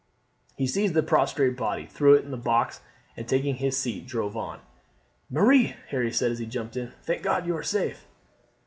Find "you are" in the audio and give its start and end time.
7.45-7.61